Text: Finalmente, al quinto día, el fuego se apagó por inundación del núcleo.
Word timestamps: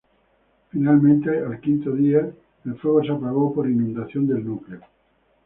Finalmente, 0.71 1.29
al 1.29 1.59
quinto 1.61 1.91
día, 1.91 2.27
el 2.65 2.75
fuego 2.79 3.03
se 3.03 3.11
apagó 3.11 3.53
por 3.53 3.69
inundación 3.69 4.25
del 4.25 4.43
núcleo. 4.43 4.81